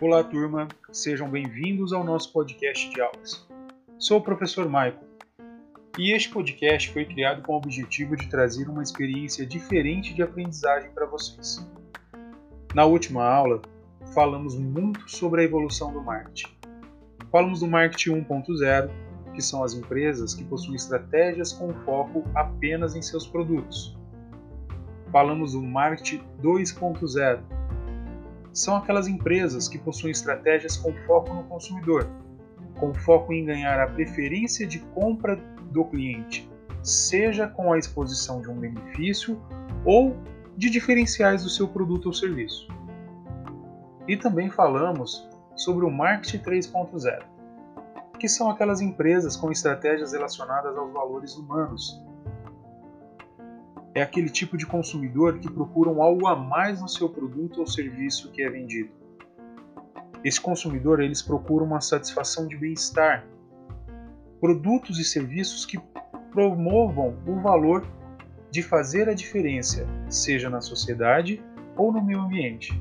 [0.00, 3.48] Olá, turma, sejam bem-vindos ao nosso podcast de aulas.
[3.98, 5.00] Sou o professor Michael
[5.98, 10.92] e este podcast foi criado com o objetivo de trazer uma experiência diferente de aprendizagem
[10.92, 11.68] para vocês.
[12.72, 13.60] Na última aula,
[14.14, 16.54] falamos muito sobre a evolução do marketing.
[17.32, 18.90] Falamos do marketing 1.0,
[19.34, 23.96] que são as empresas que possuem estratégias com foco apenas em seus produtos.
[25.16, 27.40] Falamos do marketing 2.0,
[28.52, 32.06] são aquelas empresas que possuem estratégias com foco no consumidor,
[32.78, 35.36] com foco em ganhar a preferência de compra
[35.72, 36.46] do cliente,
[36.82, 39.40] seja com a exposição de um benefício
[39.86, 40.14] ou
[40.54, 42.68] de diferenciais do seu produto ou serviço.
[44.06, 47.22] E também falamos sobre o Marketing 3.0,
[48.18, 52.04] que são aquelas empresas com estratégias relacionadas aos valores humanos,
[53.96, 58.30] é aquele tipo de consumidor que procura algo a mais no seu produto ou serviço
[58.30, 58.90] que é vendido.
[60.22, 63.26] Esse consumidor eles procuram uma satisfação de bem-estar,
[64.38, 65.80] produtos e serviços que
[66.30, 67.86] promovam o valor
[68.50, 71.42] de fazer a diferença, seja na sociedade
[71.74, 72.78] ou no meio ambiente.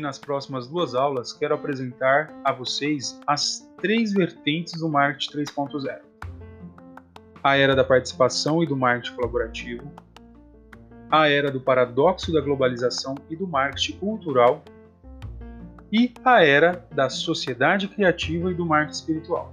[0.00, 6.00] Nas próximas duas aulas quero apresentar a vocês as três vertentes do marketing 3.0.
[7.42, 9.92] A era da participação e do marketing colaborativo,
[11.10, 14.64] a era do paradoxo da globalização e do marketing cultural
[15.92, 19.52] e a era da sociedade criativa e do marketing espiritual.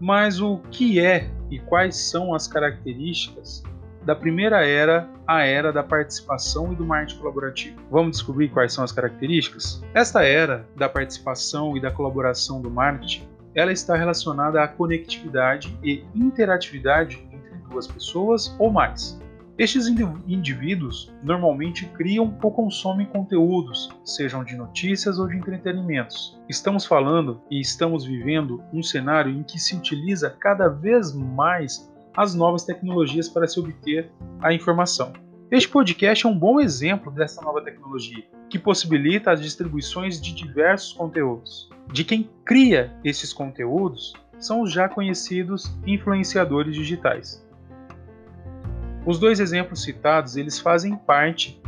[0.00, 3.62] Mas o que é e quais são as características
[4.06, 7.82] da primeira era à era da participação e do marketing colaborativo.
[7.90, 9.82] Vamos descobrir quais são as características?
[9.92, 16.04] Esta era da participação e da colaboração do marketing, ela está relacionada à conectividade e
[16.14, 19.20] interatividade entre duas pessoas ou mais.
[19.58, 26.38] Estes indivíduos normalmente criam ou consomem conteúdos, sejam de notícias ou de entretenimentos.
[26.48, 32.34] Estamos falando e estamos vivendo um cenário em que se utiliza cada vez mais as
[32.34, 34.10] novas tecnologias para se obter
[34.40, 35.12] a informação.
[35.50, 40.92] Este podcast é um bom exemplo dessa nova tecnologia, que possibilita as distribuições de diversos
[40.92, 41.68] conteúdos.
[41.92, 47.46] De quem cria esses conteúdos são os já conhecidos influenciadores digitais.
[49.04, 51.60] Os dois exemplos citados, eles fazem parte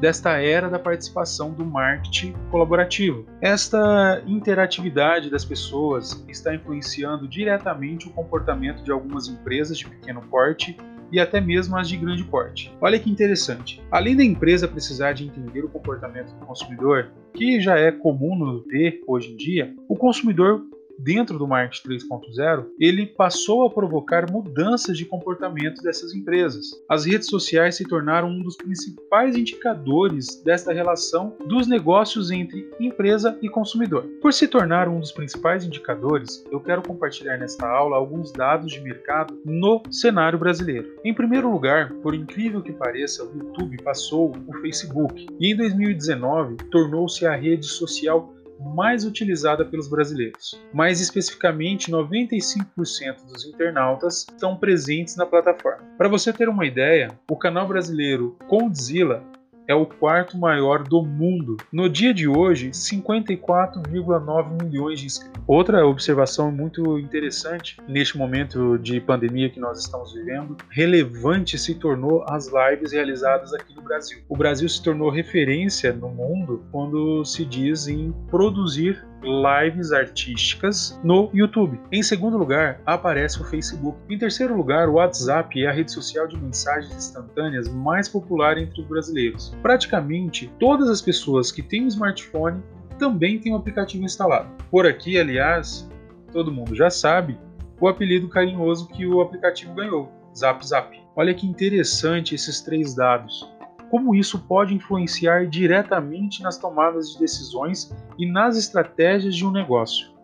[0.00, 3.26] desta era da participação do marketing colaborativo.
[3.40, 10.76] Esta interatividade das pessoas está influenciando diretamente o comportamento de algumas empresas de pequeno porte
[11.10, 12.72] e até mesmo as de grande porte.
[12.80, 13.82] Olha que interessante.
[13.90, 18.62] Além da empresa precisar de entender o comportamento do consumidor, que já é comum no
[18.64, 20.62] ver hoje em dia, o consumidor
[20.98, 26.66] dentro do marketing 3.0, ele passou a provocar mudanças de comportamento dessas empresas.
[26.88, 33.38] As redes sociais se tornaram um dos principais indicadores desta relação dos negócios entre empresa
[33.42, 34.04] e consumidor.
[34.20, 38.80] Por se tornar um dos principais indicadores, eu quero compartilhar nesta aula alguns dados de
[38.80, 40.88] mercado no cenário brasileiro.
[41.04, 46.56] Em primeiro lugar, por incrível que pareça, o YouTube passou o Facebook e em 2019
[46.70, 50.60] tornou-se a rede social mais utilizada pelos brasileiros.
[50.72, 55.84] Mais especificamente, 95% dos internautas estão presentes na plataforma.
[55.96, 59.22] Para você ter uma ideia, o canal brasileiro Condzilla
[59.68, 61.56] é o quarto maior do mundo.
[61.72, 65.42] No dia de hoje, 54,9 milhões de inscritos.
[65.46, 72.24] Outra observação muito interessante neste momento de pandemia que nós estamos vivendo, relevante se tornou
[72.28, 74.18] as lives realizadas aqui no Brasil.
[74.28, 81.28] O Brasil se tornou referência no mundo quando se diz em produzir lives artísticas no
[81.34, 81.80] YouTube.
[81.90, 83.98] Em segundo lugar, aparece o Facebook.
[84.08, 88.80] Em terceiro lugar, o WhatsApp é a rede social de mensagens instantâneas mais popular entre
[88.80, 89.54] os brasileiros.
[89.60, 92.62] Praticamente todas as pessoas que têm um smartphone
[92.98, 94.48] também têm um aplicativo instalado.
[94.70, 95.88] Por aqui, aliás,
[96.32, 97.38] todo mundo já sabe
[97.80, 100.98] o apelido carinhoso que o aplicativo ganhou, Zap Zap.
[101.14, 103.55] Olha que interessante esses três dados
[103.90, 110.14] como isso pode influenciar diretamente nas tomadas de decisões e nas estratégias de um negócio.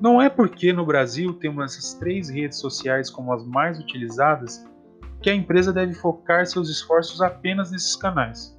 [0.00, 4.66] Não é porque no Brasil temos essas três redes sociais como as mais utilizadas
[5.22, 8.54] que a empresa deve focar seus esforços apenas nesses canais.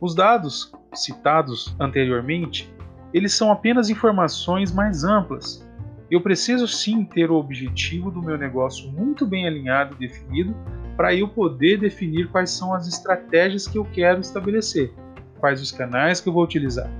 [0.00, 2.72] Os dados citados anteriormente,
[3.12, 5.66] eles são apenas informações mais amplas.
[6.10, 10.54] Eu preciso sim ter o objetivo do meu negócio muito bem alinhado e definido
[10.98, 14.92] para eu poder definir quais são as estratégias que eu quero estabelecer,
[15.38, 16.90] quais os canais que eu vou utilizar.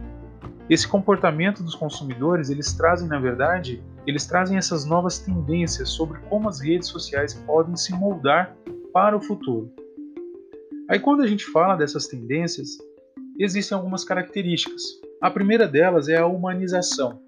[0.71, 6.49] Esse comportamento dos consumidores, eles trazem, na verdade, eles trazem essas novas tendências sobre como
[6.49, 8.57] as redes sociais podem se moldar
[8.93, 9.69] para o futuro.
[10.89, 12.79] Aí quando a gente fala dessas tendências,
[13.37, 14.81] existem algumas características.
[15.21, 17.21] A primeira delas é a humanização.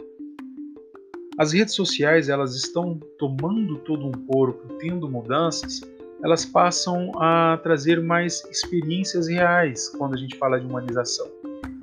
[1.37, 5.81] As redes sociais, elas estão tomando todo um corpo, tendo mudanças,
[6.23, 11.27] elas passam a trazer mais experiências reais quando a gente fala de humanização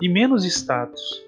[0.02, 1.26] e menos status.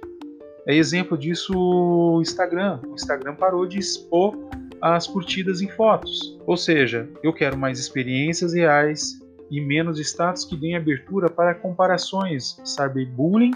[0.67, 2.79] É exemplo disso o Instagram.
[2.87, 4.37] O Instagram parou de expor
[4.81, 6.37] as curtidas em fotos.
[6.45, 9.19] Ou seja, eu quero mais experiências reais
[9.49, 13.53] e menos status que deem abertura para comparações, cyberbullying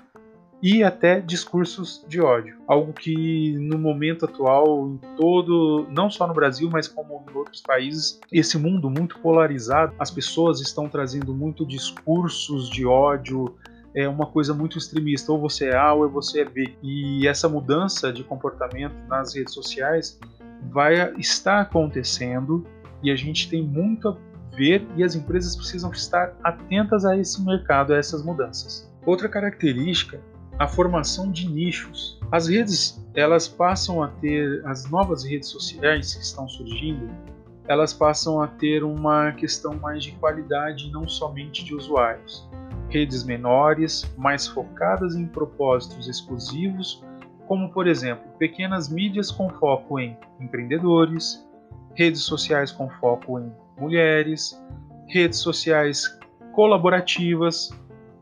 [0.63, 2.56] e até discursos de ódio.
[2.65, 7.62] Algo que no momento atual, em todo, não só no Brasil, mas como em outros
[7.62, 13.54] países, esse mundo muito polarizado, as pessoas estão trazendo muito discursos de ódio,
[13.94, 16.74] é uma coisa muito extremista, ou você é A ou você é B.
[16.81, 20.18] E essa mudança de comportamento nas redes sociais
[20.71, 22.65] vai estar acontecendo
[23.04, 24.18] e a gente tem muito a
[24.56, 28.89] ver e as empresas precisam estar atentas a esse mercado, a essas mudanças.
[29.06, 30.21] Outra característica
[30.59, 32.19] a formação de nichos.
[32.31, 37.09] As redes, elas passam a ter as novas redes sociais que estão surgindo,
[37.67, 42.47] elas passam a ter uma questão mais de qualidade, não somente de usuários.
[42.89, 47.03] Redes menores, mais focadas em propósitos exclusivos,
[47.47, 51.45] como por exemplo, pequenas mídias com foco em empreendedores,
[51.95, 54.61] redes sociais com foco em mulheres,
[55.07, 56.19] redes sociais
[56.53, 57.71] colaborativas,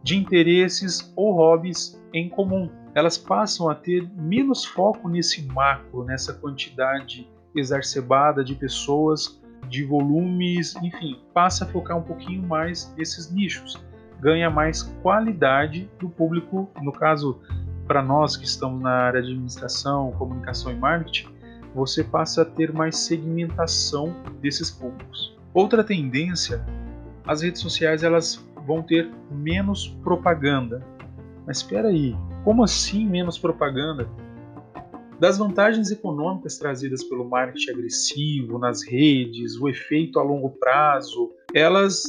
[0.03, 2.69] de interesses ou hobbies em comum.
[2.94, 10.75] Elas passam a ter menos foco nesse macro, nessa quantidade exacerbada de pessoas, de volumes,
[10.77, 13.81] enfim, passa a focar um pouquinho mais nesses nichos,
[14.19, 17.39] ganha mais qualidade do público, no caso,
[17.88, 21.30] para nós que estamos na área de administração, comunicação e marketing,
[21.74, 25.38] você passa a ter mais segmentação desses públicos.
[25.53, 26.65] Outra tendência,
[27.25, 30.85] as redes sociais elas vão ter menos propaganda.
[31.45, 34.07] Mas espera aí, como assim menos propaganda?
[35.19, 42.03] Das vantagens econômicas trazidas pelo marketing agressivo nas redes, o efeito a longo prazo, elas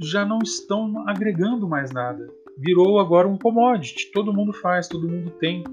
[0.00, 2.28] já não estão agregando mais nada.
[2.56, 5.64] Virou agora um commodity, todo mundo faz, todo mundo tem.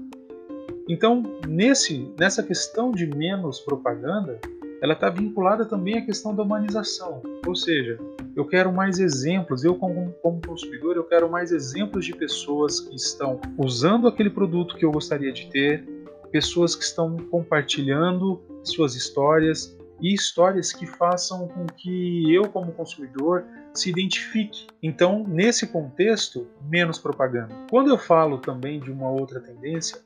[0.88, 4.40] Então, nesse, nessa questão de menos propaganda,
[4.80, 7.22] ela está vinculada também à questão da humanização.
[7.46, 7.98] Ou seja,
[8.34, 12.96] eu quero mais exemplos, eu como, como, consumidor, eu quero mais exemplos de pessoas que
[12.96, 15.84] estão usando aquele produto que eu gostaria de ter,
[16.30, 23.44] pessoas que estão compartilhando suas histórias e histórias que façam com que eu, como consumidor,
[23.74, 24.66] se identifique.
[24.82, 27.54] Então, nesse contexto, menos propaganda.
[27.68, 29.98] Quando eu falo também de uma outra tendência,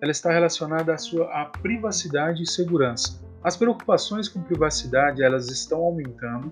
[0.00, 3.25] ela está relacionada à sua à privacidade e segurança.
[3.46, 6.50] As preocupações com privacidade elas estão aumentando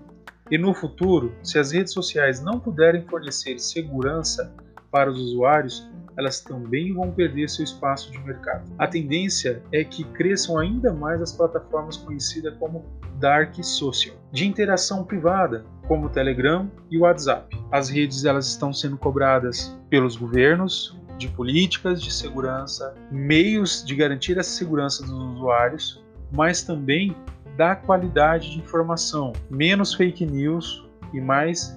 [0.49, 4.55] e no futuro, se as redes sociais não puderem fornecer segurança
[4.93, 8.73] para os usuários, elas também vão perder seu espaço de mercado.
[8.79, 12.85] A tendência é que cresçam ainda mais as plataformas conhecidas como
[13.19, 17.59] dark social, de interação privada, como o Telegram e o WhatsApp.
[17.73, 24.39] As redes elas estão sendo cobradas pelos governos de políticas de segurança, meios de garantir
[24.39, 27.15] essa segurança dos usuários mas também
[27.57, 31.77] da qualidade de informação, menos fake news e mais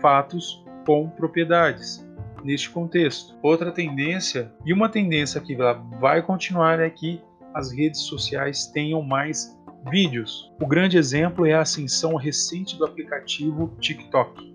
[0.00, 2.06] fatos com propriedades
[2.42, 3.34] neste contexto.
[3.42, 5.56] Outra tendência, e uma tendência que
[6.00, 7.20] vai continuar é que
[7.54, 9.58] as redes sociais tenham mais
[9.90, 10.52] vídeos.
[10.60, 14.54] O grande exemplo é a ascensão recente do aplicativo TikTok,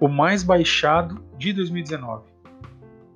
[0.00, 2.28] o mais baixado de 2019.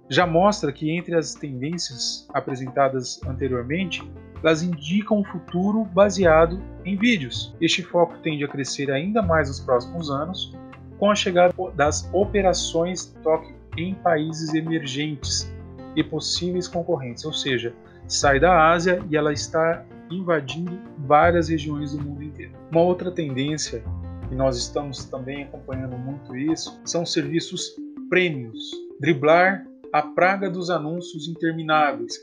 [0.08, 4.02] Já mostra que entre as tendências apresentadas anteriormente,
[4.44, 7.56] elas indicam um futuro baseado em vídeos.
[7.62, 10.54] Este foco tende a crescer ainda mais nos próximos anos,
[10.98, 15.50] com a chegada das operações TOC em países emergentes
[15.96, 17.74] e possíveis concorrentes, ou seja,
[18.06, 22.52] sai da Ásia e ela está invadindo várias regiões do mundo inteiro.
[22.70, 23.82] Uma outra tendência,
[24.30, 27.74] e nós estamos também acompanhando muito isso, são serviços
[28.10, 28.70] prêmios.
[29.00, 32.18] Driblar a praga dos anúncios intermináveis,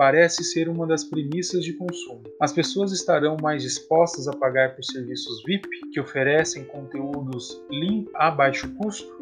[0.00, 2.22] parece ser uma das premissas de consumo.
[2.40, 8.30] As pessoas estarão mais dispostas a pagar por serviços VIP que oferecem conteúdos limp a
[8.30, 9.14] baixo custo?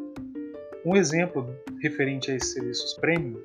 [0.87, 3.41] Um exemplo referente a esses serviços premium,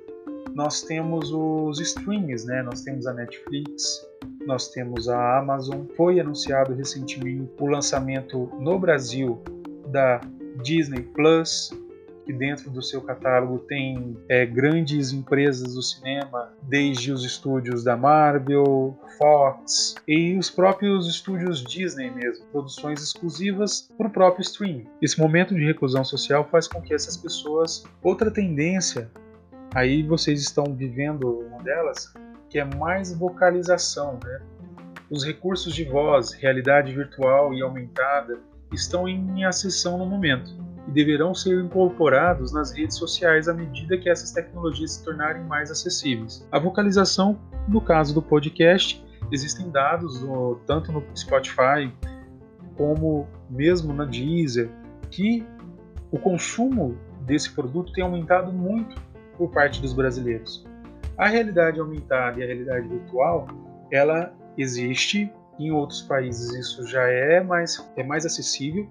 [0.54, 2.62] nós temos os streams, né?
[2.62, 4.06] Nós temos a Netflix,
[4.46, 5.88] nós temos a Amazon.
[5.98, 9.42] Foi anunciado recentemente o lançamento no Brasil
[9.88, 10.22] da
[10.62, 11.72] Disney Plus,
[12.26, 17.98] que dentro do seu catálogo tem é, grandes empresas do cinema, desde os estúdios da
[17.98, 24.88] Marvel, Fox e os próprios estúdios Disney mesmo, produções exclusivas para o próprio streaming.
[25.02, 29.12] Esse momento de reclusão social faz com que essas pessoas, outra tendência,
[29.76, 32.14] aí vocês estão vivendo uma delas,
[32.50, 34.42] que é mais vocalização, né?
[35.10, 38.40] Os recursos de voz, realidade virtual e aumentada
[38.72, 44.10] estão em ascensão no momento e deverão ser incorporados nas redes sociais à medida que
[44.10, 46.48] essas tecnologias se tornarem mais acessíveis.
[46.52, 51.92] A vocalização, no caso do podcast, existem dados no, tanto no Spotify
[52.76, 54.70] como mesmo na Deezer
[55.10, 55.46] que
[56.12, 58.96] o consumo desse produto tem aumentado muito
[59.38, 60.66] por parte dos brasileiros.
[61.18, 63.48] A realidade aumentada e a realidade virtual,
[63.92, 68.88] ela existe em outros países isso já é mais, é mais acessível.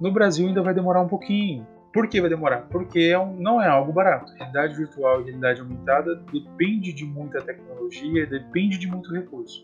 [0.00, 1.66] No Brasil ainda vai demorar um pouquinho.
[1.92, 2.62] Por que vai demorar?
[2.68, 4.30] Porque é um, não é algo barato.
[4.34, 9.62] Realidade virtual e realidade aumentada depende de muita tecnologia, depende de muito recurso.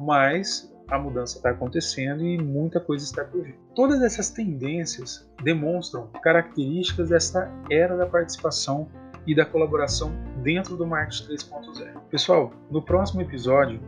[0.00, 3.56] Mas a mudança está acontecendo e muita coisa está por vir.
[3.76, 8.88] Todas essas tendências demonstram características dessa era da participação
[9.24, 10.12] e da colaboração
[10.42, 12.00] dentro do Marketing 3.0.
[12.10, 13.80] Pessoal, no próximo episódio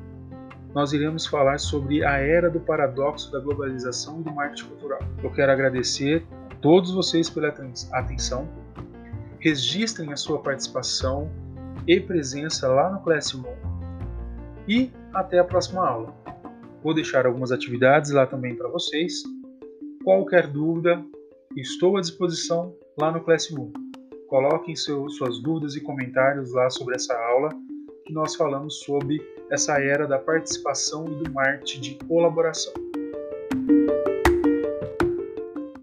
[0.75, 5.01] nós iremos falar sobre a era do paradoxo da globalização e do marketing cultural.
[5.23, 7.49] Eu quero agradecer a todos vocês pela
[7.93, 8.49] atenção.
[9.39, 11.31] Registrem a sua participação
[11.87, 13.45] e presença lá no Classroom
[14.67, 16.15] e até a próxima aula.
[16.83, 19.23] Vou deixar algumas atividades lá também para vocês.
[20.03, 21.05] Qualquer dúvida,
[21.57, 23.71] estou à disposição lá no Classroom.
[24.29, 27.51] Coloquem seu, suas dúvidas e comentários lá sobre essa aula
[28.05, 32.73] que nós falamos sobre essa era da participação e do marketing de colaboração.